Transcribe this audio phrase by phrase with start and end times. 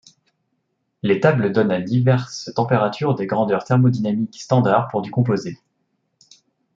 [1.03, 5.59] Les tables donnent à diverses températures des grandeurs thermodynamiques standards pour du composé.